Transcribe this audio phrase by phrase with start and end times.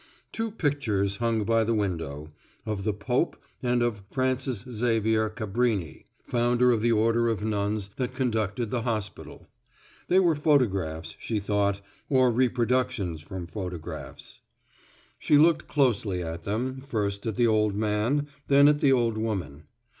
[0.31, 2.31] Two pictures hung by the window,
[2.65, 8.15] of the pope and of Frances Xavier Cabrini, founder of the order of nuns that
[8.15, 9.47] conducted the hospital.
[10.07, 14.39] They were photographs, she thought, or reproductions from photographs.
[15.19, 19.65] She looked closely at them, first at the old man, then at the old woman.